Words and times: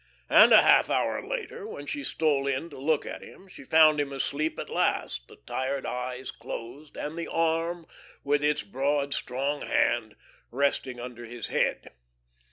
And 0.31 0.51
a 0.51 0.63
half 0.63 0.89
hour 0.89 1.23
later, 1.23 1.67
when 1.67 1.85
she 1.85 2.03
stole 2.03 2.47
in 2.47 2.71
to 2.71 2.79
look 2.79 3.05
at 3.05 3.21
him, 3.21 3.47
she 3.47 3.63
found 3.63 3.99
him 4.01 4.11
asleep 4.11 4.57
at 4.57 4.67
last, 4.67 5.27
the 5.27 5.35
tired 5.35 5.85
eyes 5.85 6.31
closed, 6.31 6.97
and 6.97 7.15
the 7.15 7.27
arm, 7.27 7.85
with 8.23 8.43
its 8.43 8.63
broad, 8.63 9.13
strong 9.13 9.61
hand, 9.61 10.15
resting 10.49 10.99
under 10.99 11.25
his 11.27 11.49
head. 11.49 11.91